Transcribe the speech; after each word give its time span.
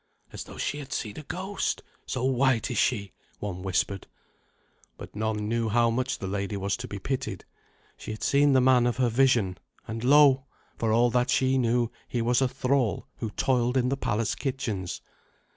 "As 0.33 0.45
though 0.45 0.57
she 0.57 0.79
had 0.79 0.91
seen 0.93 1.19
a 1.19 1.21
ghost, 1.21 1.83
so 2.07 2.23
white 2.23 2.71
is 2.71 2.77
she," 2.79 3.11
one 3.37 3.61
whispered. 3.61 4.07
But 4.97 5.15
none 5.15 5.47
knew 5.47 5.69
how 5.69 5.91
much 5.91 6.17
the 6.17 6.25
lady 6.25 6.57
was 6.57 6.75
to 6.77 6.87
be 6.87 6.97
pitied. 6.97 7.45
She 7.97 8.09
had 8.09 8.23
seen 8.23 8.53
the 8.53 8.61
man 8.61 8.87
of 8.87 8.97
her 8.97 9.09
vision; 9.09 9.59
and, 9.87 10.03
lo! 10.03 10.47
for 10.75 10.91
all 10.91 11.11
that 11.11 11.29
she 11.29 11.55
knew, 11.59 11.91
he 12.07 12.19
was 12.19 12.41
a 12.41 12.47
thrall 12.47 13.05
who 13.17 13.29
toiled 13.29 13.77
in 13.77 13.89
the 13.89 13.95
palace 13.95 14.33
kitchens. 14.33 15.01